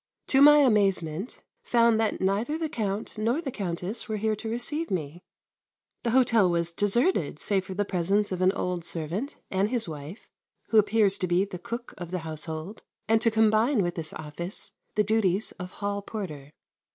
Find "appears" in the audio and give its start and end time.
10.79-11.19